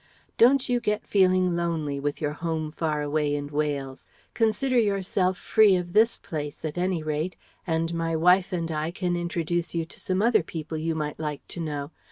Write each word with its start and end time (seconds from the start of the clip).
Don't 0.35 0.67
you 0.67 0.79
get 0.79 1.05
feeling 1.05 1.55
lonely, 1.55 1.99
with 1.99 2.21
your 2.21 2.31
home 2.31 2.71
far 2.71 3.03
away 3.03 3.35
in 3.35 3.45
Wales. 3.49 4.07
Consider 4.33 4.79
yourself 4.79 5.37
free 5.37 5.75
of 5.75 5.93
this 5.93 6.17
place 6.17 6.65
at 6.65 6.75
any 6.75 7.03
rate, 7.03 7.35
and 7.67 7.93
my 7.93 8.15
wife 8.15 8.51
and 8.51 8.71
I 8.71 8.89
can 8.89 9.15
introduce 9.15 9.75
you 9.75 9.85
to 9.85 9.99
some 9.99 10.23
other 10.23 10.41
people 10.41 10.75
you 10.75 10.95
might 10.95 11.19
like 11.19 11.47
to 11.49 11.59
know. 11.59 11.91